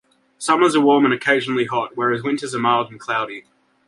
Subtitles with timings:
[0.39, 3.45] Summers are warm and occasionally hot, whereas winters are mild and cloudy.